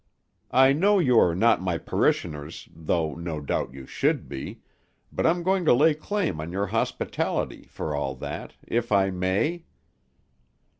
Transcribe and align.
I 0.49 0.73
know 0.73 0.97
you 0.97 1.19
are 1.19 1.35
not 1.35 1.61
my 1.61 1.77
parishioners, 1.77 2.67
though, 2.75 3.13
no 3.13 3.39
doubt, 3.39 3.71
you 3.75 3.85
should 3.85 4.27
be, 4.27 4.61
but 5.11 5.27
I'm 5.27 5.43
going 5.43 5.63
to 5.65 5.75
lay 5.75 5.93
claim 5.93 6.39
to 6.39 6.49
your 6.49 6.65
hospitality, 6.65 7.67
for 7.67 7.95
all 7.95 8.15
that, 8.15 8.55
if 8.67 8.91
I 8.91 9.11
may?" 9.11 9.65